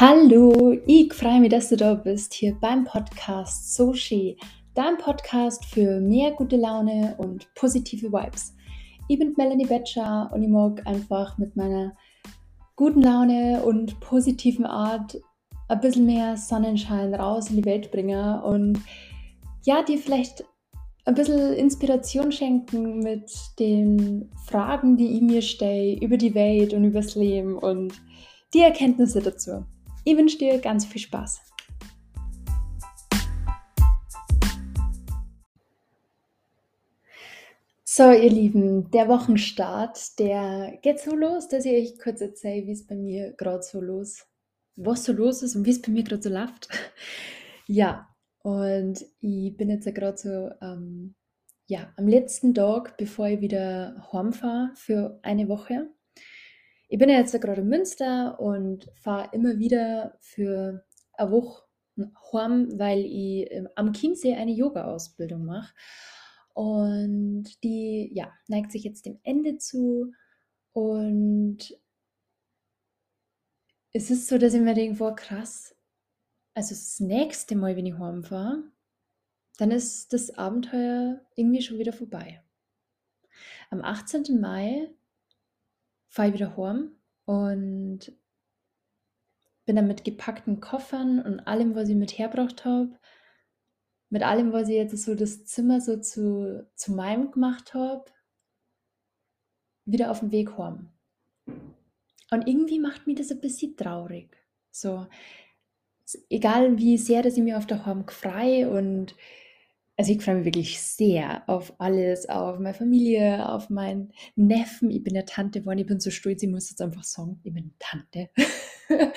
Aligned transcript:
Hallo, 0.00 0.78
ich 0.86 1.12
freue 1.12 1.40
mich, 1.40 1.50
dass 1.50 1.70
du 1.70 1.76
da 1.76 1.94
bist, 1.94 2.32
hier 2.32 2.54
beim 2.60 2.84
Podcast 2.84 3.74
Soshi, 3.74 4.38
dein 4.72 4.96
Podcast 4.96 5.64
für 5.64 5.98
mehr 5.98 6.30
gute 6.30 6.54
Laune 6.54 7.16
und 7.18 7.52
positive 7.56 8.12
Vibes. 8.12 8.54
Ich 9.08 9.18
bin 9.18 9.34
Melanie 9.36 9.66
Betscher 9.66 10.30
und 10.32 10.44
ich 10.44 10.48
mag 10.48 10.86
einfach 10.86 11.36
mit 11.36 11.56
meiner 11.56 11.96
guten 12.76 13.02
Laune 13.02 13.64
und 13.64 13.98
positiven 13.98 14.66
Art 14.66 15.20
ein 15.66 15.80
bisschen 15.80 16.06
mehr 16.06 16.36
Sonnenschein 16.36 17.12
raus 17.12 17.50
in 17.50 17.56
die 17.56 17.64
Welt 17.64 17.90
bringen 17.90 18.40
und 18.42 18.78
ja, 19.64 19.82
dir 19.82 19.98
vielleicht 19.98 20.44
ein 21.06 21.14
bisschen 21.16 21.54
Inspiration 21.54 22.30
schenken 22.30 23.00
mit 23.00 23.32
den 23.58 24.30
Fragen, 24.46 24.96
die 24.96 25.16
ich 25.16 25.22
mir 25.22 25.42
stelle 25.42 25.98
über 25.98 26.16
die 26.16 26.36
Welt 26.36 26.72
und 26.72 26.84
übers 26.84 27.16
Leben 27.16 27.58
und 27.58 27.94
die 28.54 28.60
Erkenntnisse 28.60 29.20
dazu. 29.20 29.64
Ich 30.04 30.16
wünsche 30.16 30.38
dir 30.38 30.58
ganz 30.58 30.86
viel 30.86 31.00
Spaß. 31.00 31.40
So, 37.84 38.12
ihr 38.12 38.30
Lieben, 38.30 38.90
der 38.92 39.08
Wochenstart, 39.08 40.18
der 40.20 40.78
geht 40.82 41.00
so 41.00 41.16
los, 41.16 41.48
dass 41.48 41.64
ich 41.64 41.72
euch 41.72 41.98
kurz 41.98 42.20
erzähle, 42.20 42.66
wie 42.66 42.70
es 42.70 42.86
bei 42.86 42.94
mir 42.94 43.32
gerade 43.32 43.62
so 43.62 43.80
los, 43.80 44.24
was 44.76 45.04
so 45.04 45.12
los 45.12 45.42
ist 45.42 45.56
und 45.56 45.66
wie 45.66 45.70
es 45.70 45.82
bei 45.82 45.90
mir 45.90 46.04
gerade 46.04 46.22
so 46.22 46.28
läuft. 46.28 46.68
ja, 47.66 48.08
und 48.44 49.04
ich 49.20 49.56
bin 49.56 49.68
jetzt 49.68 49.92
gerade 49.92 50.16
so 50.16 50.50
ähm, 50.64 51.16
ja, 51.66 51.92
am 51.96 52.06
letzten 52.06 52.54
Tag, 52.54 52.96
bevor 52.98 53.26
ich 53.26 53.40
wieder 53.40 54.08
heimfahre 54.12 54.70
für 54.74 55.18
eine 55.22 55.48
Woche. 55.48 55.90
Ich 56.88 56.98
bin 56.98 57.10
ja 57.10 57.18
jetzt 57.18 57.38
gerade 57.38 57.60
in 57.60 57.68
Münster 57.68 58.40
und 58.40 58.90
fahre 58.94 59.28
immer 59.32 59.58
wieder 59.58 60.16
für 60.20 60.84
eine 61.12 61.30
Woche 61.30 61.64
heim, 62.32 62.78
weil 62.78 63.00
ich 63.00 63.50
am 63.76 63.92
Chiemsee 63.92 64.34
eine 64.34 64.52
Yoga-Ausbildung 64.52 65.44
mache. 65.44 65.74
Und 66.54 67.62
die 67.62 68.10
ja, 68.14 68.32
neigt 68.48 68.72
sich 68.72 68.84
jetzt 68.84 69.06
dem 69.06 69.20
Ende 69.22 69.58
zu. 69.58 70.12
Und 70.72 71.58
es 73.92 74.10
ist 74.10 74.28
so, 74.28 74.38
dass 74.38 74.54
ich 74.54 74.60
mir 74.60 74.74
denke, 74.74 74.98
wow, 74.98 75.14
krass. 75.14 75.76
Also 76.54 76.70
das 76.70 77.00
nächste 77.00 77.54
Mal, 77.54 77.76
wenn 77.76 77.86
ich 77.86 77.98
heimfahre, 77.98 78.64
dann 79.58 79.70
ist 79.70 80.12
das 80.12 80.30
Abenteuer 80.36 81.20
irgendwie 81.36 81.62
schon 81.62 81.78
wieder 81.78 81.92
vorbei. 81.92 82.42
Am 83.70 83.82
18. 83.82 84.40
Mai 84.40 84.88
fahre 86.08 86.28
ich 86.28 86.34
wieder 86.34 86.56
heim 86.56 86.92
und 87.24 88.12
bin 89.64 89.76
dann 89.76 89.86
mit 89.86 90.04
gepackten 90.04 90.60
Koffern 90.60 91.20
und 91.20 91.40
allem, 91.40 91.74
was 91.74 91.88
ich 91.88 91.96
mit 91.96 92.18
hergebracht 92.18 92.64
habe, 92.64 92.98
mit 94.10 94.22
allem, 94.22 94.52
was 94.52 94.68
ich 94.68 94.76
jetzt 94.76 94.96
so 94.96 95.14
das 95.14 95.44
Zimmer 95.44 95.80
so 95.80 95.98
zu, 95.98 96.66
zu 96.74 96.92
meinem 96.92 97.30
gemacht 97.30 97.74
habe, 97.74 98.06
wieder 99.84 100.10
auf 100.10 100.20
dem 100.20 100.32
Weg 100.32 100.56
heim. 100.56 100.90
Und 102.30 102.46
irgendwie 102.46 102.78
macht 102.78 103.06
mich 103.06 103.16
das 103.16 103.30
ein 103.30 103.40
bisschen 103.40 103.76
traurig. 103.76 104.36
So, 104.70 105.06
egal 106.30 106.78
wie 106.78 106.98
sehr, 106.98 107.22
dass 107.22 107.36
ich 107.36 107.42
mir 107.42 107.58
auf 107.58 107.66
der 107.66 107.84
Heim 107.86 108.06
freue 108.08 108.70
und 108.70 109.14
also 109.98 110.12
ich 110.12 110.22
freue 110.22 110.36
mich 110.36 110.44
wirklich 110.44 110.80
sehr 110.80 111.42
auf 111.48 111.74
alles, 111.80 112.28
auf 112.28 112.60
meine 112.60 112.72
Familie, 112.72 113.48
auf 113.48 113.68
meinen 113.68 114.12
Neffen. 114.36 114.92
Ich 114.92 115.02
bin 115.02 115.16
ja 115.16 115.22
Tante 115.22 115.60
geworden, 115.60 115.80
ich 115.80 115.86
bin 115.86 115.98
so 115.98 116.10
stolz, 116.10 116.40
ich 116.40 116.48
muss 116.48 116.70
jetzt 116.70 116.80
einfach 116.80 117.02
sagen, 117.02 117.40
ich 117.42 117.52
bin 117.52 117.74
Tante. 117.80 118.30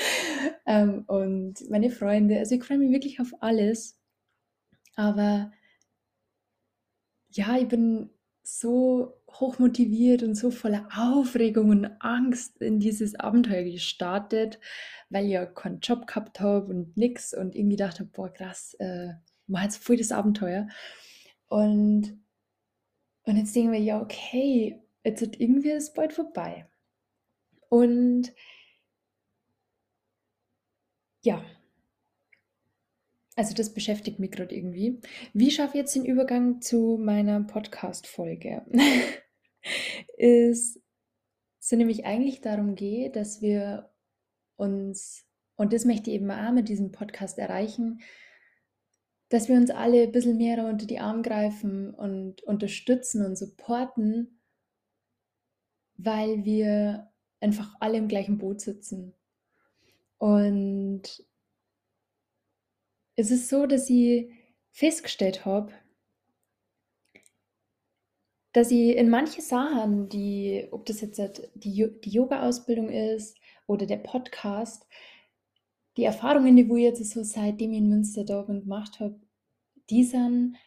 ähm, 0.65 1.03
und 1.05 1.69
meine 1.69 1.91
Freunde, 1.91 2.39
also 2.39 2.55
ich 2.55 2.63
freue 2.63 2.79
mich 2.79 2.91
wirklich 2.91 3.19
auf 3.19 3.31
alles. 3.41 3.99
Aber 4.95 5.51
ja, 7.29 7.57
ich 7.59 7.67
bin 7.67 8.09
so 8.41 9.21
hochmotiviert 9.29 10.23
und 10.23 10.33
so 10.33 10.49
voller 10.49 10.87
Aufregung 10.97 11.69
und 11.69 11.85
Angst 11.99 12.59
in 12.59 12.79
dieses 12.79 13.13
Abenteuer 13.13 13.63
gestartet, 13.63 14.59
weil 15.11 15.25
ich 15.25 15.31
ja 15.33 15.45
keinen 15.45 15.79
Job 15.79 16.07
gehabt 16.07 16.39
habe 16.39 16.65
und 16.71 16.97
nichts 16.97 17.35
und 17.37 17.55
irgendwie 17.55 17.77
dachte, 17.77 18.03
boah 18.03 18.33
krass, 18.33 18.73
äh, 18.79 19.13
war 19.51 19.63
jetzt 19.63 19.83
voll 19.83 19.97
das 19.97 20.11
Abenteuer. 20.11 20.67
Und, 21.47 22.19
und 23.23 23.37
jetzt 23.37 23.55
denken 23.55 23.71
wir, 23.71 23.79
ja, 23.79 24.01
okay, 24.01 24.81
jetzt 25.03 25.21
ist 25.21 25.39
irgendwie 25.39 25.71
es 25.71 25.93
bald 25.93 26.13
vorbei. 26.13 26.67
Und 27.69 28.33
ja, 31.23 31.43
also 33.35 33.53
das 33.53 33.73
beschäftigt 33.73 34.19
mich 34.19 34.31
gerade 34.31 34.53
irgendwie. 34.55 34.99
Wie 35.33 35.51
schaffe 35.51 35.77
ich 35.77 35.81
jetzt 35.81 35.95
den 35.95 36.05
Übergang 36.05 36.61
zu 36.61 36.99
meiner 37.01 37.41
Podcast-Folge? 37.41 38.65
es 40.17 40.81
so 41.59 41.75
nämlich 41.75 42.05
eigentlich 42.05 42.41
darum 42.41 42.75
geht, 42.75 43.15
dass 43.15 43.41
wir 43.41 43.91
uns, 44.57 45.25
und 45.55 45.73
das 45.73 45.85
möchte 45.85 46.09
ich 46.09 46.17
eben 46.17 46.29
auch 46.31 46.51
mit 46.51 46.69
diesem 46.69 46.91
Podcast 46.91 47.37
erreichen, 47.37 48.01
dass 49.31 49.47
wir 49.47 49.55
uns 49.55 49.71
alle 49.71 50.03
ein 50.03 50.11
bisschen 50.11 50.37
mehr 50.37 50.65
unter 50.65 50.85
die 50.85 50.99
Arme 50.99 51.21
greifen 51.21 51.95
und 51.95 52.43
unterstützen 52.43 53.25
und 53.25 53.37
supporten, 53.37 54.41
weil 55.95 56.43
wir 56.43 57.09
einfach 57.39 57.73
alle 57.79 57.97
im 57.97 58.09
gleichen 58.09 58.37
Boot 58.37 58.59
sitzen. 58.59 59.15
Und 60.17 61.03
es 63.15 63.31
ist 63.31 63.47
so, 63.47 63.67
dass 63.67 63.89
ich 63.89 64.29
festgestellt 64.71 65.45
habe, 65.45 65.71
dass 68.51 68.69
ich 68.69 68.97
in 68.97 69.09
manche 69.09 69.41
Sachen, 69.41 70.09
die, 70.09 70.67
ob 70.71 70.85
das 70.85 70.99
jetzt 70.99 71.49
die, 71.53 71.89
die 72.03 72.09
Yoga-Ausbildung 72.09 72.89
ist 72.89 73.37
oder 73.65 73.85
der 73.85 73.97
Podcast, 73.97 74.85
die 75.97 76.03
Erfahrungen, 76.03 76.55
die 76.55 76.63
ich 76.63 76.83
jetzt 76.83 77.11
so 77.11 77.23
seitdem 77.23 77.71
ich 77.71 77.79
in 77.79 77.89
Münster 77.89 78.23
da 78.23 78.41
bin 78.43 78.61
gemacht 78.61 78.99
habe, 78.99 79.19
die 79.89 80.03
sind, 80.03 80.57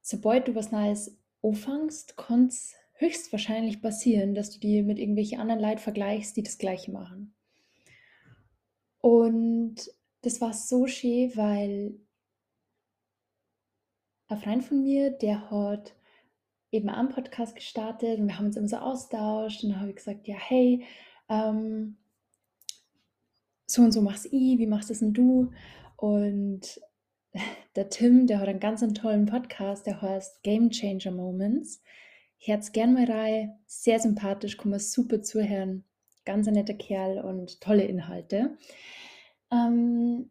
sobald 0.00 0.48
du 0.48 0.54
was 0.54 0.72
Neues 0.72 1.18
anfängst, 1.42 2.16
kann 2.16 2.46
es 2.46 2.74
höchstwahrscheinlich 2.94 3.80
passieren, 3.80 4.34
dass 4.34 4.50
du 4.50 4.58
die 4.58 4.82
mit 4.82 4.98
irgendwelchen 4.98 5.40
anderen 5.40 5.60
Leuten 5.60 5.78
vergleichst, 5.78 6.36
die 6.36 6.42
das 6.42 6.58
Gleiche 6.58 6.90
machen. 6.90 7.34
Und 9.00 9.76
das 10.22 10.40
war 10.40 10.52
so 10.52 10.86
schön, 10.86 11.36
weil 11.36 11.94
ein 14.28 14.38
Freund 14.38 14.64
von 14.64 14.82
mir, 14.82 15.10
der 15.10 15.50
hat 15.50 15.94
eben 16.70 16.88
einen 16.88 17.08
Podcast 17.08 17.54
gestartet 17.54 18.18
und 18.18 18.26
wir 18.26 18.36
haben 18.38 18.46
uns 18.46 18.56
immer 18.56 18.68
so 18.68 18.76
austauscht 18.76 19.62
und 19.62 19.70
dann 19.70 19.80
habe 19.80 19.90
ich 19.90 19.96
gesagt, 19.96 20.26
ja, 20.26 20.36
hey, 20.36 20.84
ähm, 21.28 21.96
so 23.70 23.82
und 23.82 23.92
so 23.92 24.00
machst 24.00 24.26
ich, 24.26 24.58
wie 24.58 24.66
machst 24.66 24.90
das 24.90 25.00
denn 25.00 25.12
du? 25.12 25.52
Und 25.96 26.80
der 27.76 27.90
Tim, 27.90 28.26
der 28.26 28.40
hat 28.40 28.48
einen 28.48 28.60
ganz 28.60 28.80
tollen 28.94 29.26
Podcast, 29.26 29.86
der 29.86 30.00
heißt 30.00 30.42
Game 30.42 30.70
Changer 30.70 31.10
Moments. 31.10 31.82
Herz 32.38 32.72
gern 32.72 32.94
mal 32.94 33.04
rein, 33.04 33.58
sehr 33.66 34.00
sympathisch, 34.00 34.56
kann 34.56 34.70
man 34.70 34.80
super 34.80 35.22
zuhören. 35.22 35.84
Ganz 36.24 36.48
ein 36.48 36.54
netter 36.54 36.74
Kerl 36.74 37.18
und 37.18 37.60
tolle 37.60 37.84
Inhalte. 37.84 38.56
Ähm, 39.50 40.30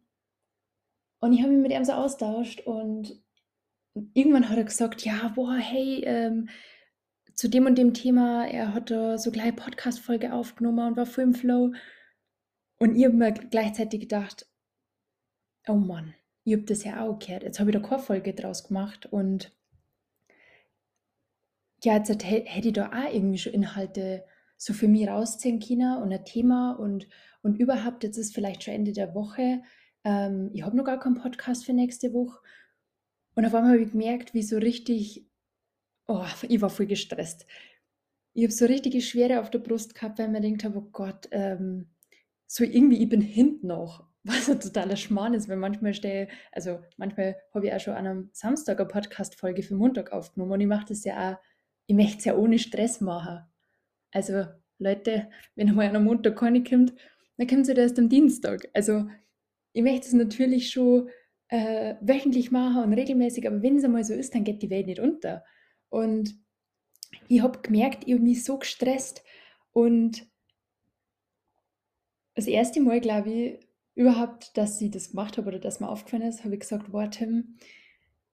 und 1.20 1.32
ich 1.32 1.42
habe 1.42 1.52
mich 1.52 1.62
mit 1.62 1.72
ihm 1.72 1.84
so 1.84 1.92
austauscht 1.92 2.60
und 2.62 3.22
irgendwann 4.14 4.48
hat 4.48 4.58
er 4.58 4.64
gesagt, 4.64 5.04
ja, 5.04 5.32
boah, 5.34 5.56
hey, 5.56 6.02
ähm, 6.04 6.48
zu 7.34 7.48
dem 7.48 7.66
und 7.66 7.76
dem 7.78 7.94
Thema, 7.94 8.46
er 8.46 8.74
hat 8.74 8.90
da 8.90 9.16
so 9.18 9.30
gleich 9.30 9.54
Podcast-Folge 9.54 10.32
aufgenommen 10.32 10.88
und 10.88 10.96
war 10.96 11.06
voll 11.06 11.24
im 11.24 11.34
Flow. 11.34 11.72
Und 12.78 12.96
ich 12.96 13.04
habe 13.04 13.14
mir 13.14 13.32
gleichzeitig 13.32 14.00
gedacht, 14.00 14.46
oh 15.66 15.74
Mann, 15.74 16.14
ich 16.44 16.54
habe 16.54 16.64
das 16.64 16.84
ja 16.84 17.04
auch 17.04 17.18
gehört. 17.18 17.42
Jetzt 17.42 17.60
habe 17.60 17.70
ich 17.70 17.76
da 17.76 17.82
keine 17.82 18.02
Folge 18.02 18.34
draus 18.34 18.64
gemacht 18.68 19.06
und 19.06 19.52
ja, 21.84 21.96
jetzt 21.96 22.08
hätte 22.24 22.68
ich 22.68 22.72
da 22.72 22.88
auch 22.88 23.12
irgendwie 23.12 23.38
schon 23.38 23.52
Inhalte 23.52 24.24
so 24.56 24.72
für 24.72 24.88
mich 24.88 25.06
rausziehen 25.08 25.60
können 25.60 26.02
und 26.02 26.12
ein 26.12 26.24
Thema 26.24 26.72
und, 26.72 27.08
und 27.42 27.60
überhaupt, 27.60 28.02
jetzt 28.02 28.18
ist 28.18 28.34
vielleicht 28.34 28.64
schon 28.64 28.74
Ende 28.74 28.92
der 28.92 29.14
Woche. 29.14 29.62
Ähm, 30.04 30.50
ich 30.52 30.62
habe 30.62 30.76
noch 30.76 30.84
gar 30.84 30.98
keinen 30.98 31.14
Podcast 31.14 31.64
für 31.64 31.72
nächste 31.72 32.12
Woche. 32.12 32.40
Und 33.36 33.46
auf 33.46 33.54
einmal 33.54 33.72
habe 33.74 33.82
ich 33.82 33.92
gemerkt, 33.92 34.34
wie 34.34 34.42
so 34.42 34.58
richtig, 34.58 35.28
oh, 36.08 36.24
ich 36.48 36.60
war 36.60 36.70
voll 36.70 36.86
gestresst. 36.86 37.46
Ich 38.34 38.42
habe 38.42 38.52
so 38.52 38.66
richtige 38.66 39.00
Schwere 39.00 39.40
auf 39.40 39.50
der 39.50 39.60
Brust 39.60 39.94
gehabt, 39.94 40.18
weil 40.18 40.26
ich 40.26 40.32
mir 40.32 40.40
gedacht 40.40 40.64
habe, 40.64 40.78
oh 40.78 40.88
Gott, 40.90 41.28
ähm, 41.30 41.88
so 42.48 42.64
irgendwie, 42.64 43.00
ich 43.00 43.08
bin 43.08 43.20
hinten 43.20 43.68
noch. 43.68 44.08
Was 44.24 44.50
ein 44.50 44.60
totaler 44.60 44.96
Schmarrn 44.96 45.34
ist, 45.34 45.48
weil 45.48 45.56
manchmal 45.56 45.94
stehe, 45.94 46.28
also 46.50 46.80
manchmal 46.96 47.36
habe 47.54 47.66
ich 47.66 47.72
auch 47.72 47.80
schon 47.80 47.94
an 47.94 48.06
einem 48.06 48.30
Samstag 48.32 48.80
eine 48.80 48.88
Podcast-Folge 48.88 49.62
für 49.62 49.76
Montag 49.76 50.12
aufgenommen 50.12 50.52
und 50.52 50.60
ich 50.60 50.66
mache 50.66 50.86
das 50.88 51.04
ja 51.04 51.32
auch, 51.32 51.36
ich 51.86 51.94
möchte 51.94 52.18
es 52.18 52.24
ja 52.24 52.36
ohne 52.36 52.58
Stress 52.58 53.00
machen. 53.00 53.40
Also 54.10 54.46
Leute, 54.78 55.30
wenn 55.54 55.68
einmal 55.68 55.86
einem 55.86 56.04
Montag 56.04 56.36
keine 56.36 56.62
kommt, 56.64 56.94
dann 57.36 57.46
kommt 57.46 57.66
sie 57.66 57.72
erst 57.72 57.98
am 57.98 58.08
Dienstag. 58.08 58.68
Also 58.74 59.08
ich 59.72 59.82
möchte 59.82 60.08
es 60.08 60.12
natürlich 60.12 60.70
schon 60.70 61.08
äh, 61.48 61.94
wöchentlich 62.00 62.50
machen 62.50 62.82
und 62.82 62.92
regelmäßig, 62.92 63.46
aber 63.46 63.62
wenn 63.62 63.76
es 63.76 63.84
einmal 63.84 64.04
so 64.04 64.14
ist, 64.14 64.34
dann 64.34 64.44
geht 64.44 64.62
die 64.62 64.70
Welt 64.70 64.86
nicht 64.86 65.00
unter. 65.00 65.44
Und 65.88 66.34
ich 67.28 67.42
habe 67.42 67.60
gemerkt, 67.60 68.04
ich 68.06 68.14
habe 68.14 68.24
mich 68.24 68.44
so 68.44 68.58
gestresst 68.58 69.22
und 69.72 70.27
das 72.38 72.46
erste 72.46 72.80
Mal, 72.80 73.00
glaube 73.00 73.30
ich, 73.30 73.60
überhaupt, 73.96 74.56
dass 74.56 74.80
ich 74.80 74.92
das 74.92 75.10
gemacht 75.10 75.38
habe 75.38 75.48
oder 75.48 75.58
dass 75.58 75.80
mir 75.80 75.88
aufgefallen 75.88 76.22
ist, 76.22 76.44
habe 76.44 76.54
ich 76.54 76.60
gesagt, 76.60 76.92
wow, 76.92 77.10
Tim, 77.10 77.56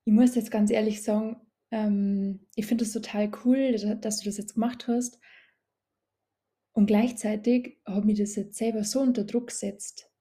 ich 0.04 0.14
muss 0.14 0.36
jetzt 0.36 0.52
ganz 0.52 0.70
ehrlich 0.70 1.02
sagen, 1.02 1.38
ähm, 1.72 2.42
ich 2.54 2.68
finde 2.68 2.84
es 2.84 2.94
total 2.94 3.32
cool, 3.44 3.72
dass 3.72 4.20
du 4.20 4.26
das 4.26 4.38
jetzt 4.38 4.54
gemacht 4.54 4.88
hast. 4.88 5.20
Und 6.74 6.86
gleichzeitig 6.86 7.80
habe 7.84 8.06
mich 8.06 8.20
das 8.20 8.36
jetzt 8.36 8.58
selber 8.58 8.84
so 8.84 9.00
unter 9.00 9.24
Druck 9.24 9.48
gesetzt. 9.48 10.12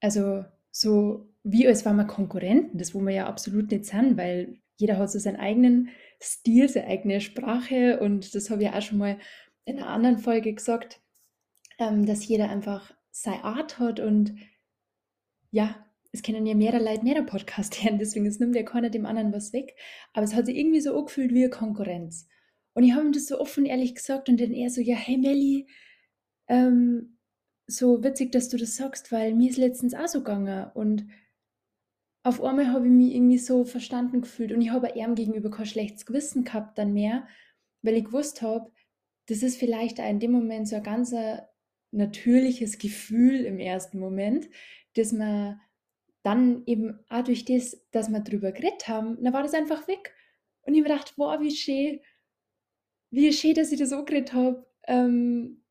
Also 0.00 0.46
so 0.70 1.28
wie 1.42 1.66
als 1.66 1.84
waren 1.84 1.96
wir 1.96 2.06
Konkurrenten, 2.06 2.78
das 2.78 2.94
wo 2.94 3.00
wir 3.00 3.12
ja 3.12 3.26
absolut 3.26 3.70
nicht 3.70 3.84
sind, 3.84 4.16
weil 4.16 4.62
jeder 4.76 4.96
hat 4.96 5.10
so 5.10 5.18
seinen 5.18 5.36
eigenen 5.36 5.90
Stil, 6.22 6.70
seine 6.70 6.86
eigene 6.86 7.20
Sprache 7.20 8.00
und 8.00 8.34
das 8.34 8.48
habe 8.48 8.62
ich 8.62 8.70
auch 8.70 8.80
schon 8.80 8.96
mal 8.96 9.18
in 9.66 9.76
einer 9.76 9.88
anderen 9.88 10.16
Folge 10.16 10.54
gesagt, 10.54 11.02
ähm, 11.78 12.06
dass 12.06 12.26
jeder 12.26 12.48
einfach 12.48 12.93
seine 13.14 13.44
Art 13.44 13.78
hat 13.78 14.00
und 14.00 14.34
ja, 15.50 15.86
es 16.12 16.22
kennen 16.22 16.46
ja 16.46 16.54
mehrere 16.54 16.82
Leute 16.82 17.04
mehrere 17.04 17.24
Podcast 17.24 17.74
hören, 17.82 17.98
deswegen 17.98 18.26
es 18.26 18.40
nimmt 18.40 18.56
ja 18.56 18.64
keiner 18.64 18.90
dem 18.90 19.06
anderen 19.06 19.32
was 19.32 19.52
weg. 19.52 19.76
Aber 20.12 20.24
es 20.24 20.34
hat 20.34 20.46
sich 20.46 20.56
irgendwie 20.56 20.80
so 20.80 20.96
angefühlt 20.98 21.32
wie 21.32 21.44
eine 21.44 21.50
Konkurrenz. 21.50 22.28
Und 22.74 22.82
ich 22.82 22.92
habe 22.92 23.06
ihm 23.06 23.12
das 23.12 23.26
so 23.26 23.38
offen 23.38 23.66
ehrlich 23.66 23.94
gesagt 23.94 24.28
und 24.28 24.40
dann 24.40 24.52
er 24.52 24.68
so, 24.68 24.80
ja, 24.80 24.96
hey 24.96 25.16
Melli, 25.16 25.68
ähm, 26.48 27.18
so 27.68 28.02
witzig, 28.02 28.32
dass 28.32 28.48
du 28.48 28.56
das 28.56 28.76
sagst, 28.76 29.12
weil 29.12 29.34
mir 29.34 29.48
ist 29.48 29.58
letztens 29.58 29.94
auch 29.94 30.08
so 30.08 30.18
gegangen 30.18 30.70
und 30.74 31.06
auf 32.24 32.42
einmal 32.42 32.72
habe 32.72 32.86
ich 32.86 32.92
mich 32.92 33.14
irgendwie 33.14 33.38
so 33.38 33.64
verstanden 33.64 34.22
gefühlt 34.22 34.52
und 34.52 34.60
ich 34.60 34.70
habe 34.70 34.92
ihm 34.96 35.14
gegenüber 35.14 35.50
kein 35.50 35.66
schlechtes 35.66 36.04
Gewissen 36.04 36.44
gehabt 36.44 36.78
dann 36.78 36.92
mehr, 36.92 37.28
weil 37.82 37.94
ich 37.94 38.06
gewusst 38.06 38.42
habe, 38.42 38.72
das 39.26 39.42
ist 39.42 39.56
vielleicht 39.56 40.00
auch 40.00 40.08
in 40.08 40.20
dem 40.20 40.32
Moment 40.32 40.68
so 40.68 40.76
ein 40.76 40.82
ganz 40.82 41.12
äh, 41.12 41.42
natürliches 41.96 42.78
Gefühl 42.78 43.44
im 43.44 43.58
ersten 43.58 43.98
Moment, 43.98 44.48
dass 44.94 45.12
man 45.12 45.60
dann 46.22 46.62
eben 46.66 46.98
auch 47.08 47.22
durch 47.22 47.44
das, 47.44 47.86
dass 47.90 48.08
wir 48.08 48.20
drüber 48.20 48.52
geredet 48.52 48.88
haben, 48.88 49.22
dann 49.22 49.32
war 49.32 49.42
das 49.42 49.54
einfach 49.54 49.86
weg. 49.88 50.14
Und 50.62 50.74
ich 50.74 50.80
habe 50.80 50.90
gedacht, 50.90 51.14
wow, 51.16 51.38
wie 51.40 51.50
schön, 51.50 52.00
wie 53.10 53.32
schön, 53.32 53.54
dass 53.54 53.72
ich 53.72 53.78
das 53.78 53.92
auch 53.92 54.04
geredet 54.04 54.32
habe, 54.32 54.66
ähm, 54.86 55.62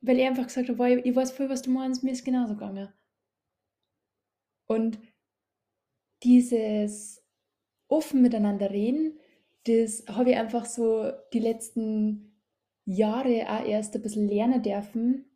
weil 0.00 0.18
er 0.18 0.28
einfach 0.28 0.46
gesagt 0.46 0.68
wow, 0.76 0.88
ich 0.88 1.14
weiß 1.14 1.32
voll, 1.32 1.48
was 1.48 1.62
du 1.62 1.70
meinst, 1.70 2.02
mir 2.02 2.12
ist 2.12 2.24
genauso 2.24 2.54
gegangen. 2.54 2.92
Und 4.66 4.98
dieses 6.22 7.24
offen 7.88 8.20
miteinander 8.22 8.70
reden, 8.70 9.18
das 9.64 10.04
habe 10.08 10.30
ich 10.30 10.36
einfach 10.36 10.66
so 10.66 11.12
die 11.32 11.40
letzten 11.40 12.42
Jahre 12.84 13.46
auch 13.48 13.64
erst 13.64 13.94
ein 13.94 14.02
bisschen 14.02 14.28
lernen 14.28 14.62
dürfen, 14.62 15.27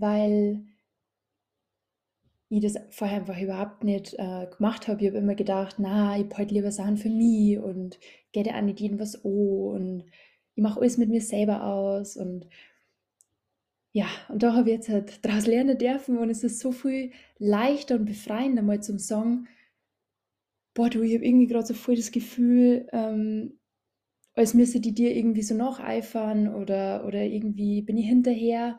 weil 0.00 0.64
ich 2.50 2.62
das 2.62 2.76
vorher 2.90 3.18
einfach 3.18 3.38
überhaupt 3.40 3.84
nicht 3.84 4.14
äh, 4.18 4.46
gemacht 4.56 4.88
habe. 4.88 5.02
Ich 5.02 5.08
habe 5.08 5.18
immer 5.18 5.34
gedacht, 5.34 5.76
na, 5.78 6.18
ich 6.18 6.26
halte 6.36 6.54
lieber 6.54 6.72
Sachen 6.72 6.96
für 6.96 7.10
mich 7.10 7.58
und 7.58 7.98
gehe 8.32 8.54
auch 8.54 8.62
nicht 8.62 8.80
jedem 8.80 8.98
was 8.98 9.24
an 9.24 9.30
und 9.30 10.04
ich 10.54 10.62
mache 10.62 10.80
alles 10.80 10.96
mit 10.98 11.08
mir 11.10 11.20
selber 11.20 11.64
aus 11.64 12.16
und 12.16 12.48
ja, 13.92 14.06
und 14.28 14.42
da 14.42 14.54
habe 14.54 14.70
ich 14.70 14.76
jetzt 14.76 14.88
halt 14.88 15.24
daraus 15.24 15.46
lernen 15.46 15.78
dürfen 15.78 16.18
und 16.18 16.30
es 16.30 16.44
ist 16.44 16.60
so 16.60 16.72
viel 16.72 17.10
leichter 17.38 17.96
und 17.96 18.04
befreiender 18.06 18.62
mal 18.62 18.82
zum 18.82 18.98
Song. 18.98 19.46
Boah, 20.74 20.88
du, 20.90 21.02
ich 21.02 21.14
habe 21.14 21.24
irgendwie 21.26 21.46
gerade 21.46 21.66
so 21.66 21.74
voll 21.74 21.96
das 21.96 22.12
Gefühl, 22.12 22.88
ähm, 22.92 23.58
als 24.34 24.54
müsste 24.54 24.80
die 24.80 24.94
dir 24.94 25.14
irgendwie 25.16 25.42
so 25.42 25.54
nacheifern 25.54 26.54
oder, 26.54 27.04
oder 27.06 27.22
irgendwie 27.24 27.82
bin 27.82 27.96
ich 27.98 28.06
hinterher. 28.06 28.78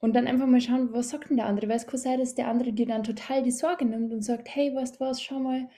Und 0.00 0.14
dann 0.14 0.26
einfach 0.26 0.46
mal 0.46 0.60
schauen, 0.60 0.92
was 0.92 1.10
sagt 1.10 1.28
denn 1.28 1.36
der 1.36 1.46
andere? 1.46 1.68
Weil 1.68 1.76
es 1.76 1.86
kann 1.86 2.00
sein, 2.00 2.18
dass 2.18 2.34
der 2.34 2.48
andere 2.48 2.72
dir 2.72 2.86
dann 2.86 3.04
total 3.04 3.42
die 3.42 3.50
Sorge 3.50 3.84
nimmt 3.84 4.12
und 4.12 4.22
sagt, 4.22 4.48
hey, 4.54 4.74
weißt 4.74 4.96
du 4.96 5.00
was, 5.00 5.22
schau 5.22 5.38
mal, 5.38 5.68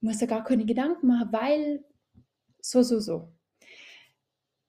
musst 0.00 0.22
da 0.22 0.26
gar 0.26 0.44
keine 0.44 0.64
Gedanken 0.64 1.08
machen, 1.08 1.32
weil 1.32 1.84
so, 2.60 2.82
so, 2.82 3.00
so. 3.00 3.32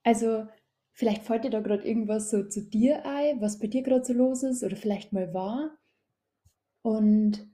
Also 0.03 0.47
vielleicht 0.91 1.23
fällt 1.23 1.43
dir 1.43 1.51
da 1.51 1.59
gerade 1.61 1.87
irgendwas 1.87 2.29
so 2.31 2.43
zu 2.47 2.67
dir 2.67 3.05
ein, 3.05 3.39
was 3.39 3.59
bei 3.59 3.67
dir 3.67 3.83
gerade 3.83 4.03
so 4.03 4.13
los 4.13 4.43
ist 4.43 4.63
oder 4.63 4.75
vielleicht 4.75 5.13
mal 5.13 5.33
war. 5.33 5.77
Und 6.81 7.47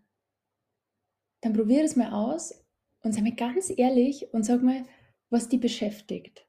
dann 1.42 1.54
probier 1.54 1.84
es 1.84 1.96
mal 1.96 2.12
aus 2.12 2.66
und 3.02 3.14
sei 3.14 3.22
mir 3.22 3.36
ganz 3.36 3.70
ehrlich 3.70 4.34
und 4.34 4.44
sag 4.44 4.62
mal, 4.62 4.86
was 5.30 5.48
die 5.50 5.58
beschäftigt. 5.58 6.48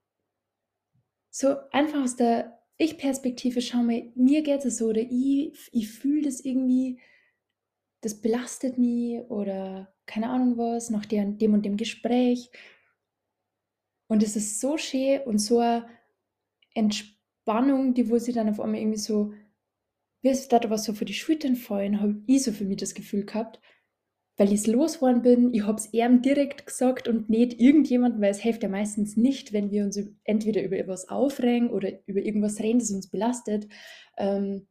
So 1.31 1.57
einfach 1.71 2.03
aus 2.03 2.17
der 2.17 2.60
ich-Perspektive, 2.81 3.61
schau 3.61 3.83
mal, 3.83 4.11
mir 4.15 4.43
geht 4.43 4.65
es 4.65 4.79
so 4.79 4.87
oder 4.87 5.03
ich, 5.03 5.53
ich 5.73 5.89
fühle 5.91 6.23
das 6.23 6.41
irgendwie, 6.41 6.99
das 8.01 8.21
belastet 8.21 8.79
mich 8.79 9.21
oder 9.29 9.95
keine 10.07 10.31
Ahnung 10.31 10.57
was, 10.57 10.89
nach 10.89 11.05
dem, 11.05 11.37
dem 11.37 11.53
und 11.53 11.65
dem 11.65 11.77
Gespräch. 11.77 12.51
Und 14.09 14.23
es 14.23 14.35
ist 14.35 14.61
so 14.61 14.79
schön 14.79 15.21
und 15.23 15.39
so 15.39 15.59
eine 15.59 15.87
Entspannung, 16.75 17.93
die 17.93 18.09
wo 18.09 18.19
sie 18.19 18.33
dann 18.33 18.49
auf 18.49 18.61
einmal 18.61 18.81
irgendwie 18.81 18.99
so, 18.99 19.35
wie 20.23 20.29
es 20.29 20.49
da 20.49 20.59
was 20.71 20.85
so 20.85 20.95
für 20.95 21.05
die 21.05 21.15
Schultern 21.15 21.57
fallen, 21.57 22.01
habe 22.01 22.23
ich 22.27 22.43
so 22.43 22.53
für 22.53 22.65
mich 22.65 22.79
das 22.79 22.95
Gefühl 22.95 23.27
gehabt, 23.27 23.61
weil 24.41 24.55
ich 24.55 24.61
es 24.61 24.67
losgeworden 24.67 25.21
bin. 25.21 25.53
Ich 25.53 25.67
habe 25.67 25.77
es 25.77 25.93
ihm 25.93 26.23
direkt 26.23 26.65
gesagt 26.65 27.09
und 27.09 27.29
nicht 27.29 27.61
irgendjemand, 27.61 28.23
weil 28.23 28.31
es 28.31 28.41
hilft 28.41 28.63
ja 28.63 28.71
meistens 28.71 29.19
nicht, 29.19 29.53
wenn 29.53 29.71
wir 29.71 29.85
uns 29.85 30.01
entweder 30.25 30.63
über 30.63 30.79
etwas 30.79 31.11
aufregen 31.11 31.69
oder 31.69 31.91
über 32.07 32.21
irgendwas 32.21 32.59
reden, 32.59 32.79
das 32.79 32.91
uns 32.91 33.11
belastet, 33.11 33.69
ähm, 34.17 34.67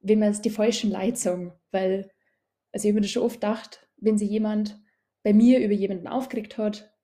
wenn 0.00 0.18
wir 0.18 0.28
es 0.28 0.42
die 0.42 0.50
falschen 0.50 0.90
Leute 0.90 1.16
sagen. 1.16 1.54
Weil, 1.70 2.10
also 2.72 2.86
ich 2.86 2.92
habe 2.92 2.96
mir 2.96 3.00
das 3.00 3.10
schon 3.10 3.22
oft 3.22 3.36
gedacht, 3.36 3.88
wenn 3.96 4.18
sich 4.18 4.28
jemand 4.28 4.78
bei 5.22 5.32
mir 5.32 5.60
über 5.60 5.72
jemanden 5.72 6.08
aufgeregt 6.08 6.58
hat, 6.58 6.94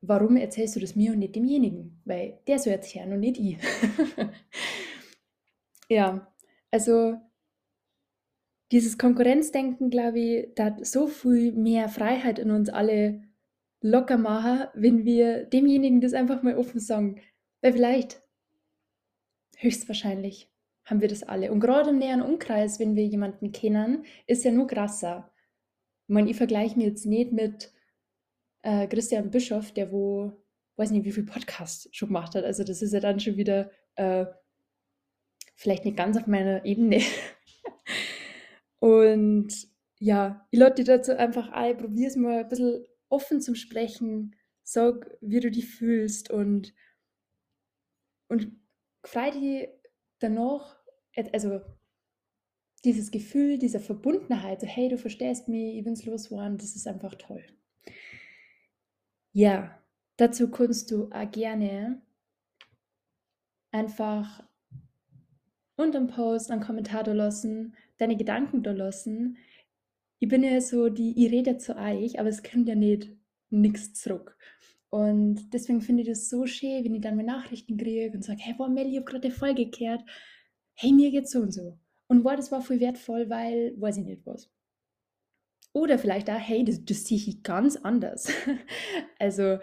warum 0.00 0.38
erzählst 0.38 0.74
du 0.74 0.80
das 0.80 0.96
mir 0.96 1.12
und 1.12 1.18
nicht 1.18 1.36
demjenigen? 1.36 2.00
Weil 2.06 2.40
der 2.46 2.58
soll 2.58 2.72
jetzt 2.72 2.94
hören 2.94 3.12
und 3.12 3.20
nicht 3.20 3.36
ich. 3.36 3.58
ja, 5.90 6.34
also 6.70 7.18
dieses 8.70 8.98
Konkurrenzdenken, 8.98 9.90
glaube 9.90 10.18
ich, 10.18 10.48
hat 10.58 10.84
so 10.84 11.06
viel 11.06 11.52
mehr 11.52 11.88
Freiheit 11.88 12.38
in 12.38 12.50
uns 12.50 12.68
alle 12.68 13.22
locker 13.80 14.18
machen, 14.18 14.68
wenn 14.74 15.04
wir 15.04 15.44
demjenigen 15.44 16.00
das 16.00 16.12
einfach 16.12 16.42
mal 16.42 16.56
offen 16.56 16.80
sagen. 16.80 17.20
Weil 17.62 17.72
vielleicht, 17.72 18.20
höchstwahrscheinlich, 19.56 20.50
haben 20.84 21.00
wir 21.00 21.08
das 21.08 21.22
alle. 21.22 21.52
Und 21.52 21.60
gerade 21.60 21.90
im 21.90 21.98
näheren 21.98 22.22
Umkreis, 22.22 22.78
wenn 22.78 22.96
wir 22.96 23.04
jemanden 23.04 23.52
kennen, 23.52 24.04
ist 24.26 24.44
ja 24.44 24.50
nur 24.50 24.66
krasser. 24.66 25.30
Ich 26.06 26.14
meine, 26.14 26.30
ich 26.30 26.36
vergleiche 26.36 26.76
mich 26.76 26.86
jetzt 26.86 27.06
nicht 27.06 27.32
mit 27.32 27.72
äh, 28.62 28.86
Christian 28.86 29.30
Bischof, 29.30 29.72
der 29.72 29.92
wo, 29.92 30.32
weiß 30.76 30.90
nicht, 30.90 31.04
wie 31.04 31.12
viel 31.12 31.26
Podcasts 31.26 31.88
schon 31.92 32.08
gemacht 32.08 32.34
hat. 32.34 32.44
Also 32.44 32.64
das 32.64 32.82
ist 32.82 32.92
ja 32.92 33.00
dann 33.00 33.20
schon 33.20 33.36
wieder 33.36 33.70
äh, 33.96 34.26
vielleicht 35.56 35.84
nicht 35.84 35.96
ganz 35.96 36.16
auf 36.16 36.26
meiner 36.26 36.64
Ebene. 36.64 37.00
Und 38.80 39.68
ja, 39.98 40.46
ich 40.50 40.58
lade 40.58 40.76
dich 40.76 40.86
dazu 40.86 41.16
einfach 41.16 41.50
ein, 41.50 41.76
probier 41.76 42.08
es 42.08 42.16
mal 42.16 42.40
ein 42.40 42.48
bisschen 42.48 42.84
offen 43.08 43.40
zum 43.40 43.54
Sprechen, 43.54 44.36
sag, 44.62 45.16
wie 45.20 45.40
du 45.40 45.50
dich 45.50 45.66
fühlst 45.66 46.30
und, 46.30 46.74
und 48.28 48.52
frei 49.04 49.30
dich 49.30 49.68
danach, 50.18 50.76
also 51.32 51.60
dieses 52.84 53.10
Gefühl 53.10 53.58
dieser 53.58 53.80
Verbundenheit, 53.80 54.60
so 54.60 54.66
hey, 54.66 54.88
du 54.88 54.98
verstehst 54.98 55.48
mich, 55.48 55.78
ich 55.78 55.84
bin's 55.84 56.04
losgeworden, 56.04 56.58
das 56.58 56.76
ist 56.76 56.86
einfach 56.86 57.14
toll. 57.16 57.44
Ja, 59.32 59.82
dazu 60.16 60.50
kannst 60.50 60.90
du 60.90 61.10
auch 61.10 61.30
gerne 61.30 62.02
einfach 63.72 64.44
unter 65.76 65.98
dem 65.98 66.08
Post 66.08 66.50
einen 66.50 66.62
Kommentar 66.62 67.06
lassen, 67.14 67.74
deine 67.98 68.16
Gedanken 68.16 68.62
da 68.62 68.72
lassen. 68.72 69.38
Ich 70.20 70.28
bin 70.28 70.42
ja 70.42 70.60
so 70.60 70.88
die, 70.88 71.24
ich 71.24 71.30
rede 71.32 71.58
zu 71.58 71.76
euch, 71.76 72.18
aber 72.18 72.28
es 72.28 72.42
kommt 72.42 72.68
ja 72.68 72.74
nicht 72.74 73.10
nichts 73.50 73.94
zurück. 73.94 74.36
Und 74.90 75.52
deswegen 75.52 75.80
finde 75.80 76.02
ich 76.02 76.08
das 76.08 76.28
so 76.28 76.46
schön, 76.46 76.84
wenn 76.84 76.94
ich 76.94 77.02
dann 77.02 77.16
meine 77.16 77.32
Nachrichten 77.32 77.76
kriege 77.76 78.10
und 78.16 78.24
sage, 78.24 78.40
hey, 78.40 78.54
boah, 78.54 78.68
Melli, 78.68 78.90
ich 78.90 78.96
habe 78.96 79.04
gerade 79.04 79.28
eine 79.28 79.34
Folge. 79.34 79.70
Hey, 80.74 80.92
mir 80.92 81.10
geht's 81.10 81.32
so 81.32 81.40
und 81.40 81.52
so. 81.52 81.78
Und 82.08 82.24
wow, 82.24 82.36
das 82.36 82.50
war 82.50 82.62
voll 82.62 82.80
wertvoll, 82.80 83.28
weil, 83.28 83.74
weiß 83.78 83.98
ich 83.98 84.04
nicht 84.04 84.26
was. 84.26 84.50
Oder 85.74 85.98
vielleicht 85.98 86.30
auch, 86.30 86.38
hey, 86.38 86.64
das, 86.64 86.84
das 86.84 87.04
sehe 87.04 87.18
ich 87.18 87.42
ganz 87.42 87.76
anders. 87.76 88.32
also, 89.18 89.58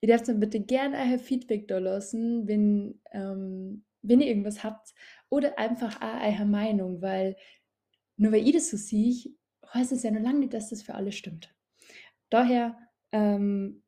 ihr 0.00 0.08
dürft 0.08 0.28
dann 0.28 0.38
bitte 0.38 0.60
gerne 0.60 0.96
euer 0.96 1.18
Feedback 1.18 1.66
da 1.66 1.78
lassen, 1.78 2.46
wenn, 2.46 3.00
ähm, 3.10 3.84
wenn 4.02 4.20
ihr 4.20 4.28
irgendwas 4.28 4.62
habt, 4.62 4.94
oder 5.28 5.58
einfach 5.58 6.00
auch 6.00 6.22
eure 6.24 6.46
Meinung, 6.46 7.02
weil 7.02 7.36
nur 8.18 8.32
weil 8.32 8.46
ich 8.46 8.52
das 8.52 8.70
so 8.70 8.76
sehe, 8.76 9.32
heißt 9.72 9.92
es 9.92 10.02
ja 10.02 10.10
noch 10.10 10.20
lange 10.20 10.40
nicht, 10.40 10.54
dass 10.54 10.70
das 10.70 10.82
für 10.82 10.94
alle 10.94 11.12
stimmt. 11.12 11.54
Daher, 12.30 12.76
ähm, 13.12 13.82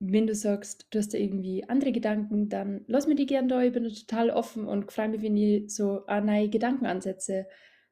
wenn 0.00 0.26
du 0.26 0.34
sagst, 0.34 0.86
du 0.90 0.98
hast 0.98 1.14
da 1.14 1.18
irgendwie 1.18 1.64
andere 1.68 1.92
Gedanken, 1.92 2.48
dann 2.48 2.84
lass 2.88 3.06
mir 3.06 3.14
die 3.14 3.26
gerne 3.26 3.48
da. 3.48 3.62
Ich 3.62 3.72
bin 3.72 3.88
total 3.88 4.30
offen 4.30 4.66
und 4.66 4.92
freue 4.92 5.08
mich, 5.08 5.22
wenn 5.22 5.36
ich 5.36 5.74
so 5.74 6.04
neue 6.06 6.50
Gedankenansätze 6.50 7.46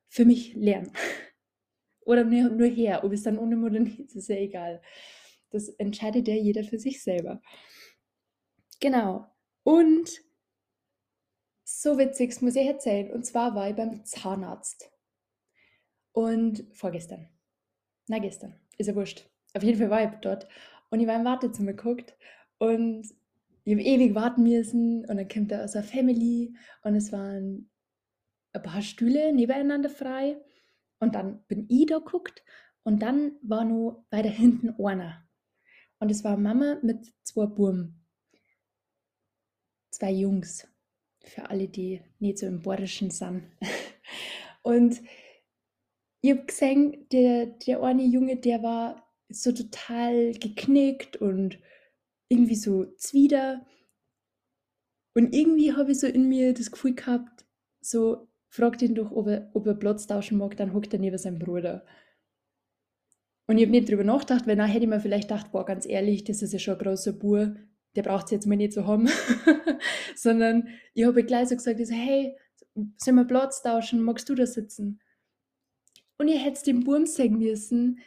für 0.08 0.24
mich 0.24 0.54
lerne. 0.54 0.92
oder 2.00 2.24
nur, 2.24 2.50
nur 2.50 2.66
her, 2.66 3.04
ob 3.04 3.12
es 3.12 3.22
dann 3.22 3.38
ohne 3.38 3.56
oder 3.64 3.80
nicht, 3.80 4.00
ist 4.00 4.28
ja 4.28 4.36
egal. 4.36 4.82
Das 5.50 5.68
entscheidet 5.68 6.28
ja 6.28 6.34
jeder 6.34 6.64
für 6.64 6.78
sich 6.78 7.02
selber. 7.02 7.40
Genau. 8.80 9.26
Und 9.62 10.22
so 11.64 11.96
witzig, 11.96 12.30
das 12.30 12.42
muss 12.42 12.56
ich 12.56 12.66
erzählen. 12.66 13.10
Und 13.12 13.24
zwar 13.24 13.54
war 13.54 13.70
ich 13.70 13.76
beim 13.76 14.04
Zahnarzt. 14.04 14.90
Und 16.12 16.64
vorgestern. 16.72 17.28
Na, 18.08 18.18
gestern. 18.18 18.54
Ist 18.78 18.86
ja 18.86 18.94
wurscht. 18.94 19.28
Auf 19.54 19.62
jeden 19.62 19.78
Fall 19.78 19.90
war 19.90 20.04
ich 20.04 20.20
dort. 20.20 20.46
Und 20.90 21.00
ich 21.00 21.06
war 21.06 21.16
im 21.16 21.24
Wartezimmer 21.24 21.72
geguckt. 21.72 22.14
Und 22.58 23.06
ich 23.64 23.72
habe 23.72 23.82
ewig 23.82 24.14
warten 24.14 24.42
müssen. 24.42 25.06
Und 25.06 25.16
dann 25.16 25.28
kommt 25.28 25.50
da 25.50 25.64
aus 25.64 25.72
der 25.72 25.82
Family. 25.82 26.54
Und 26.82 26.94
es 26.94 27.12
waren 27.12 27.70
ein 28.52 28.62
paar 28.62 28.82
Stühle 28.82 29.32
nebeneinander 29.32 29.90
frei. 29.90 30.36
Und 30.98 31.14
dann 31.14 31.44
bin 31.46 31.66
ich 31.68 31.86
da 31.86 31.98
geguckt. 31.98 32.44
Und 32.82 33.02
dann 33.02 33.32
war 33.42 33.64
nur 33.64 34.04
weiter 34.10 34.28
hinten 34.28 34.74
einer. 34.84 35.26
Und 35.98 36.10
es 36.10 36.24
war 36.24 36.36
Mama 36.36 36.78
mit 36.82 37.14
zwei 37.22 37.46
Burm. 37.46 37.94
Zwei 39.90 40.10
Jungs. 40.10 40.68
Für 41.20 41.48
alle, 41.48 41.68
die 41.68 42.02
nicht 42.18 42.38
so 42.38 42.46
im 42.46 42.60
Borischen 42.60 43.10
sind. 43.10 43.44
Und 44.62 45.00
ich 46.22 46.30
habe 46.30 46.44
gesehen, 46.44 47.06
der, 47.10 47.46
der 47.46 47.82
eine 47.82 48.04
Junge, 48.04 48.36
der 48.36 48.62
war 48.62 49.12
so 49.28 49.50
total 49.52 50.32
geknickt 50.32 51.16
und 51.16 51.58
irgendwie 52.28 52.54
so 52.54 52.86
zwider. 52.96 53.66
Und 55.14 55.34
irgendwie 55.34 55.74
habe 55.74 55.92
ich 55.92 56.00
so 56.00 56.06
in 56.06 56.28
mir 56.28 56.54
das 56.54 56.70
Gefühl 56.70 56.94
gehabt, 56.94 57.44
so 57.80 58.28
fragt 58.48 58.82
ihn 58.82 58.94
doch, 58.94 59.10
ob 59.10 59.26
er, 59.26 59.50
ob 59.54 59.66
er 59.66 59.74
Platz 59.74 60.06
tauschen 60.06 60.38
mag, 60.38 60.56
dann 60.56 60.72
hockt 60.72 60.92
er 60.92 61.00
neben 61.00 61.18
seinem 61.18 61.38
Bruder. 61.38 61.84
Und 63.48 63.58
ich 63.58 63.64
habe 63.64 63.72
nicht 63.72 63.90
drüber 63.90 64.04
nachgedacht, 64.04 64.46
weil 64.46 64.56
dann 64.56 64.68
hätte 64.68 64.84
ich 64.84 64.90
mir 64.90 65.00
vielleicht 65.00 65.28
gedacht, 65.28 65.50
boah, 65.50 65.64
ganz 65.64 65.86
ehrlich, 65.86 66.24
das 66.24 66.40
ist 66.42 66.52
ja 66.52 66.58
schon 66.60 66.74
ein 66.74 66.84
großer 66.84 67.12
Bur, 67.12 67.56
der 67.96 68.02
braucht 68.02 68.26
es 68.26 68.30
jetzt 68.30 68.46
mal 68.46 68.56
nicht 68.56 68.72
zu 68.72 68.86
haben. 68.86 69.08
Sondern 70.14 70.68
ich 70.94 71.04
habe 71.04 71.24
gleich 71.24 71.48
so 71.48 71.56
gesagt, 71.56 71.84
so, 71.84 71.92
hey, 71.94 72.36
sollen 72.96 73.16
wir 73.16 73.24
Platz 73.24 73.62
tauschen, 73.62 74.00
magst 74.00 74.28
du 74.28 74.34
da 74.34 74.46
sitzen? 74.46 75.00
Und 76.22 76.28
ihr 76.28 76.38
hättet 76.38 76.68
den 76.68 76.86
Wurm 76.86 77.04
sehen 77.04 77.40
müssen. 77.40 77.98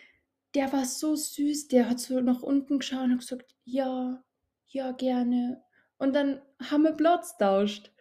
Der 0.54 0.72
war 0.72 0.86
so 0.86 1.18
süß, 1.18 1.68
der 1.68 1.90
hat 1.90 2.00
so 2.00 2.22
nach 2.22 2.44
unten 2.44 2.80
geschaut 2.80 3.10
und 3.10 3.18
gesagt, 3.18 3.54
ja, 3.66 4.24
ja, 4.68 4.94
gerne. 4.94 5.62
Und 5.98 6.16
dann 6.16 6.42
haben 6.64 6.84
wir 6.84 6.94
Platz 6.94 7.38
tauscht. 7.38 7.92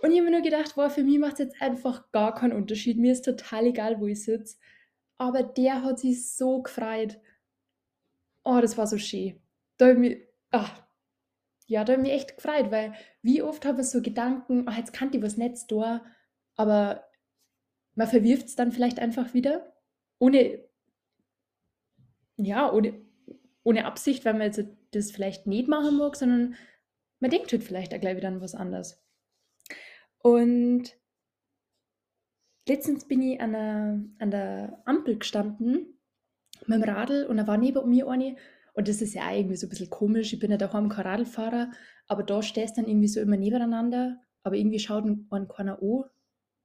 Und 0.00 0.12
ich 0.12 0.18
habe 0.20 0.30
mir 0.30 0.36
nur 0.36 0.42
gedacht, 0.42 0.76
wow, 0.76 0.94
für 0.94 1.02
mich 1.02 1.18
macht 1.18 1.32
es 1.32 1.38
jetzt 1.40 1.60
einfach 1.60 2.12
gar 2.12 2.36
keinen 2.36 2.52
Unterschied. 2.52 2.98
Mir 2.98 3.10
ist 3.10 3.24
total 3.24 3.66
egal, 3.66 4.00
wo 4.00 4.06
ich 4.06 4.22
sitze. 4.22 4.58
Aber 5.16 5.42
der 5.42 5.82
hat 5.82 5.98
sich 5.98 6.30
so 6.30 6.62
gefreut. 6.62 7.18
Oh, 8.44 8.60
das 8.60 8.78
war 8.78 8.86
so 8.86 8.96
schön. 8.96 9.42
Da 9.76 9.86
habe 9.86 9.94
ich 9.94 9.98
mich, 9.98 10.28
ach, 10.52 10.84
ja, 11.66 11.82
da 11.82 11.94
habe 11.94 12.02
ich 12.02 12.12
mich 12.12 12.16
echt 12.16 12.36
gefreut, 12.36 12.70
weil 12.70 12.94
wie 13.22 13.42
oft 13.42 13.64
habe 13.64 13.80
ich 13.80 13.88
so 13.88 14.02
Gedanken, 14.02 14.68
oh, 14.68 14.72
jetzt 14.72 14.92
kann 14.92 15.12
ich 15.12 15.20
was 15.20 15.36
nicht 15.36 15.68
da, 15.68 16.04
aber 16.54 17.07
man 17.98 18.06
verwirft 18.06 18.46
es 18.46 18.54
dann 18.54 18.70
vielleicht 18.70 19.00
einfach 19.00 19.34
wieder, 19.34 19.74
ohne, 20.20 20.60
ja, 22.36 22.72
ohne, 22.72 22.94
ohne 23.64 23.86
Absicht, 23.86 24.24
weil 24.24 24.34
man 24.34 24.42
jetzt 24.42 24.64
das 24.92 25.10
vielleicht 25.10 25.48
nicht 25.48 25.66
machen 25.66 25.98
mag, 25.98 26.14
sondern 26.14 26.54
man 27.18 27.32
denkt 27.32 27.50
halt 27.50 27.64
vielleicht 27.64 27.92
auch 27.92 27.98
gleich 27.98 28.16
wieder 28.16 28.28
an 28.28 28.40
was 28.40 28.54
anderes. 28.54 29.04
Und 30.18 30.96
letztens 32.68 33.08
bin 33.08 33.20
ich 33.20 33.40
an 33.40 33.52
der, 33.52 34.00
an 34.20 34.30
der 34.30 34.80
Ampel 34.84 35.18
gestanden 35.18 35.98
mit 36.66 36.76
dem 36.76 36.84
Radl 36.84 37.26
und 37.26 37.36
da 37.36 37.48
war 37.48 37.58
neben 37.58 37.88
mir 37.88 38.06
eine 38.06 38.36
und 38.74 38.86
das 38.86 39.02
ist 39.02 39.14
ja 39.14 39.26
auch 39.26 39.34
irgendwie 39.34 39.56
so 39.56 39.66
ein 39.66 39.70
bisschen 39.70 39.90
komisch. 39.90 40.32
Ich 40.32 40.38
bin 40.38 40.52
ja 40.52 40.56
daheim 40.56 40.88
kein 40.88 41.04
Radlfahrer, 41.04 41.72
aber 42.06 42.22
da 42.22 42.42
stehst 42.42 42.76
du 42.76 42.82
dann 42.82 42.88
irgendwie 42.88 43.08
so 43.08 43.20
immer 43.20 43.36
nebeneinander, 43.36 44.20
aber 44.44 44.54
irgendwie 44.54 44.78
schaut 44.78 45.04
ein 45.04 45.48
keiner 45.48 45.82
an 45.82 46.04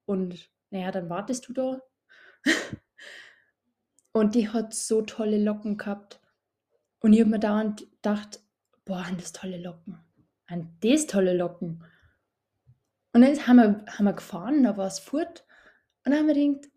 und 0.05 0.52
naja, 0.73 0.91
dann 0.91 1.09
wartest 1.09 1.47
du 1.47 1.53
da. 1.53 1.81
und 4.11 4.33
die 4.33 4.49
hat 4.49 4.73
so 4.73 5.03
tolle 5.03 5.37
Locken 5.37 5.77
gehabt. 5.77 6.19
Und 6.99 7.13
ich 7.13 7.19
habe 7.19 7.29
mir 7.29 7.39
dauernd 7.39 7.81
gedacht, 7.91 8.41
boah, 8.83 9.05
an 9.05 9.17
das 9.17 9.33
tolle 9.33 9.61
Locken. 9.61 9.99
An 10.47 10.75
das 10.81 11.05
tolle 11.05 11.37
Locken. 11.37 11.83
Und 13.13 13.21
dann 13.21 13.47
haben 13.47 13.57
wir, 13.57 13.85
haben 13.87 14.05
wir 14.05 14.13
gefahren, 14.13 14.63
da 14.63 14.75
war 14.75 14.87
es 14.87 14.97
fort. 14.97 15.45
Und 16.03 16.11
dann 16.11 16.21
haben 16.21 16.27
wir 16.27 16.33
gedacht, 16.33 16.71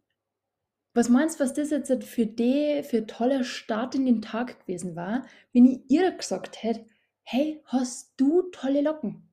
was 0.93 1.09
meinst 1.09 1.41
du, 1.41 1.45
was 1.45 1.55
das 1.55 1.71
jetzt 1.71 2.05
für 2.05 2.27
die, 2.27 2.83
für 2.83 3.07
toller 3.07 3.45
Start 3.45 3.95
in 3.95 4.05
den 4.05 4.21
Tag 4.21 4.61
gewesen 4.61 4.95
war, 4.95 5.25
wenn 5.55 5.65
ich 5.65 5.81
ihr 5.89 6.11
gesagt 6.13 6.63
hätte, 6.63 6.85
hey, 7.23 7.63
hast 7.65 8.13
du 8.19 8.43
tolle 8.51 8.83
Locken? 8.83 9.26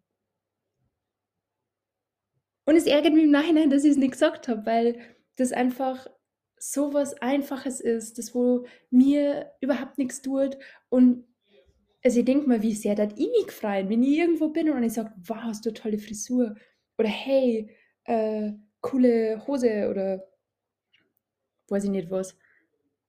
Und 2.65 2.75
es 2.75 2.85
ärgert 2.85 3.13
mich 3.13 3.23
im 3.23 3.31
Nachhinein, 3.31 3.69
dass 3.69 3.83
ich 3.83 3.91
es 3.91 3.97
nicht 3.97 4.11
gesagt 4.11 4.47
habe, 4.47 4.65
weil 4.65 4.99
das 5.35 5.51
einfach 5.51 6.07
so 6.57 6.93
was 6.93 7.13
Einfaches 7.21 7.81
ist, 7.81 8.17
das 8.17 8.33
wo 8.33 8.65
mir 8.89 9.51
überhaupt 9.59 9.97
nichts 9.97 10.21
tut. 10.21 10.57
Und 10.89 11.25
also 12.03 12.19
ich 12.19 12.25
denke 12.25 12.47
mal, 12.47 12.61
wie 12.61 12.73
sehr 12.73 12.95
das 12.95 13.13
ich 13.17 13.29
mich 13.29 13.51
freuen, 13.51 13.89
wenn 13.89 14.03
ich 14.03 14.17
irgendwo 14.17 14.49
bin 14.49 14.69
und 14.69 14.83
ich 14.83 14.93
sage, 14.93 15.13
wow, 15.27 15.37
hast 15.41 15.65
du 15.65 15.73
tolle 15.73 15.99
Frisur. 15.99 16.55
Oder 16.97 17.09
hey, 17.09 17.69
äh, 18.05 18.51
coole 18.81 19.45
Hose 19.47 19.89
oder 19.89 20.27
weiß 21.69 21.85
ich 21.85 21.89
nicht 21.89 22.11
was. 22.11 22.37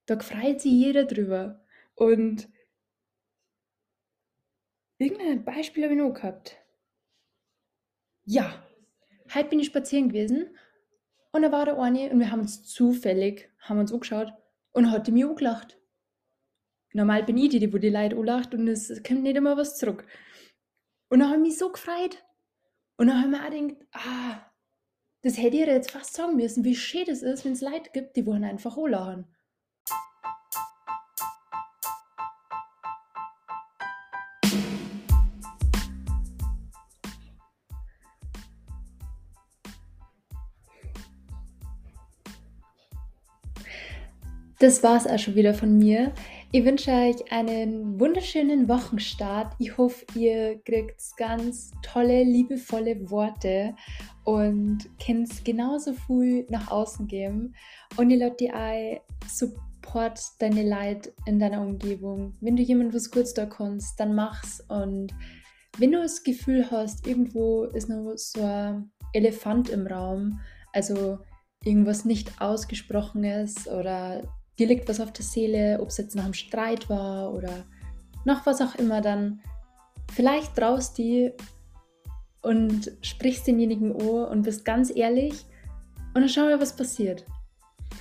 Da 0.07 0.19
freut 0.19 0.61
sich 0.61 0.73
jeder 0.73 1.05
drüber. 1.05 1.65
Und 1.95 2.49
irgendein 4.99 5.45
Beispiel 5.45 5.85
habe 5.85 5.95
ich 5.95 6.01
noch 6.01 6.15
gehabt. 6.15 6.57
Ja, 8.27 8.64
Heute 9.35 9.49
bin 9.49 9.59
ich 9.59 9.67
spazieren 9.67 10.11
gewesen 10.11 10.57
und 11.33 11.43
da 11.43 11.51
war 11.51 11.65
der 11.65 11.79
eine 11.79 12.11
und 12.11 12.21
wir 12.21 12.31
haben 12.31 12.41
uns 12.41 12.63
zufällig, 12.63 13.51
haben 13.59 13.81
uns 13.81 13.93
angeschaut 13.93 14.33
und 14.73 14.93
hat 14.93 15.09
mir 15.09 15.29
angelacht. 15.29 15.77
Normal 16.93 17.25
bin 17.25 17.37
ich 17.39 17.49
die, 17.49 17.59
die 17.59 17.73
wo 17.73 17.79
die 17.79 17.89
Leute 17.89 18.17
anlacht 18.17 18.55
und 18.55 18.69
es 18.69 19.03
kommt 19.03 19.25
nicht 19.25 19.37
immer 19.37 19.57
was 19.57 19.77
zurück. 19.77 20.07
Und 21.09 21.19
dann 21.19 21.31
habe 21.31 21.39
ich 21.39 21.49
mich 21.49 21.59
so 21.59 21.73
gefreut. 21.73 22.25
Und 22.97 23.09
dann 23.09 23.19
habe 23.19 23.27
ich 23.27 23.41
mir 23.41 23.45
auch 23.45 23.69
gedacht, 23.69 23.89
ah, 23.93 24.53
das 25.23 25.37
hätte 25.37 25.57
ich 25.57 25.67
jetzt 25.67 25.91
fast 25.91 26.15
sagen 26.15 26.37
müssen, 26.37 26.63
wie 26.63 26.77
schön 26.77 27.05
das 27.07 27.23
ist, 27.23 27.45
wenn 27.45 27.55
es 27.55 27.61
Leute 27.61 27.91
gibt, 27.93 28.15
die 28.15 28.27
wollen 28.27 28.45
einfach 28.45 28.77
anlachen. 28.77 29.27
Das 44.65 44.83
war's 44.83 45.07
auch 45.07 45.19
schon 45.19 45.35
wieder 45.35 45.53
von 45.53 45.77
mir. 45.77 46.11
Ich 46.51 46.65
wünsche 46.65 46.91
euch 46.91 47.31
einen 47.31 48.01
wunderschönen 48.01 48.67
Wochenstart. 48.67 49.53
Ich 49.59 49.77
hoffe, 49.77 50.07
ihr 50.15 50.59
kriegt 50.65 51.03
ganz 51.19 51.71
tolle, 51.83 52.25
liebevolle 52.25 53.11
Worte 53.11 53.75
und 54.25 54.89
könnt 55.05 55.45
genauso 55.45 55.93
viel 55.93 56.47
nach 56.49 56.71
außen 56.71 57.07
geben. 57.09 57.55
Und 57.99 58.09
ihr 58.09 58.17
lasst 58.17 58.41
die 58.41 58.51
support 59.29 60.19
deine 60.39 60.63
Leid 60.63 61.13
in 61.27 61.39
deiner 61.39 61.61
Umgebung. 61.61 62.33
Wenn 62.41 62.57
du 62.57 62.63
jemand 62.63 62.95
was 62.95 63.11
kurz 63.11 63.35
da 63.35 63.45
kannst, 63.45 64.01
dann 64.01 64.15
mach's. 64.15 64.65
Und 64.69 65.13
wenn 65.77 65.93
du 65.93 66.01
das 66.01 66.23
Gefühl 66.23 66.71
hast, 66.71 67.07
irgendwo 67.07 67.65
ist 67.65 67.91
noch 67.91 68.15
so 68.17 68.43
ein 68.43 68.91
Elefant 69.13 69.69
im 69.69 69.87
Raum, 69.87 70.41
also 70.73 71.19
irgendwas 71.63 72.07
nicht 72.07 72.41
ausgesprochenes 72.41 73.69
oder 73.69 74.23
dir 74.59 74.67
liegt 74.67 74.89
was 74.89 75.01
auf 75.01 75.13
der 75.13 75.25
Seele, 75.25 75.79
ob 75.81 75.89
es 75.89 75.99
jetzt 75.99 76.15
nach 76.15 76.25
einem 76.25 76.35
Streit 76.35 76.89
war 76.89 77.33
oder 77.33 77.65
noch 78.25 78.47
was 78.47 78.61
auch 78.61 78.75
immer, 78.77 79.01
dann 79.01 79.41
vielleicht 80.13 80.55
traust 80.57 80.99
die 80.99 81.33
und 82.43 82.93
sprichst 83.03 83.47
denjenigen 83.47 83.93
Ohr 83.93 84.29
und 84.31 84.43
bist 84.43 84.65
ganz 84.65 84.95
ehrlich 84.95 85.45
und 86.15 86.23
dann 86.23 86.29
schauen 86.29 86.49
wir, 86.49 86.61
was 86.61 86.77
passiert. 86.77 87.25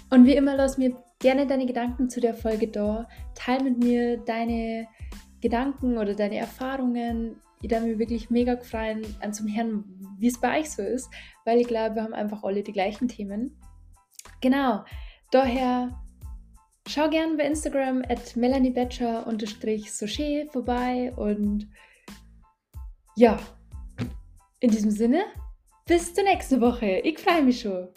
Und 0.09 0.25
wie 0.25 0.35
immer, 0.35 0.55
lass 0.55 0.77
mir 0.77 0.95
gerne 1.19 1.47
deine 1.47 1.65
Gedanken 1.65 2.09
zu 2.09 2.19
der 2.19 2.33
Folge 2.33 2.67
da. 2.67 3.07
Teil 3.33 3.63
mit 3.63 3.83
mir 3.83 4.17
deine 4.17 4.87
Gedanken 5.41 5.97
oder 5.97 6.13
deine 6.13 6.37
Erfahrungen. 6.37 7.37
ich 7.61 7.69
darf 7.69 7.83
mich 7.83 7.97
wirklich 7.97 8.29
mega 8.29 8.57
freuen, 8.57 9.03
zum 9.31 9.47
Herrn, 9.47 9.83
wie 10.19 10.27
es 10.27 10.39
bei 10.39 10.59
euch 10.59 10.69
so 10.69 10.81
ist, 10.81 11.09
weil 11.45 11.59
ich 11.59 11.67
glaube, 11.67 11.95
wir 11.95 12.03
haben 12.03 12.13
einfach 12.13 12.43
alle 12.43 12.61
die 12.61 12.73
gleichen 12.73 13.07
Themen. 13.07 13.57
Genau, 14.41 14.83
daher 15.31 16.02
schau 16.87 17.09
gerne 17.09 17.37
bei 17.37 17.45
Instagram 17.45 18.03
at 18.09 18.35
melaniebatcher-soché 18.35 20.49
vorbei 20.51 21.13
und 21.15 21.69
ja, 23.15 23.39
in 24.59 24.71
diesem 24.71 24.91
Sinne, 24.91 25.23
bis 25.85 26.13
zur 26.13 26.23
nächsten 26.23 26.61
Woche. 26.61 27.01
Ich 27.03 27.19
freue 27.19 27.43
mich 27.43 27.61
schon. 27.61 27.89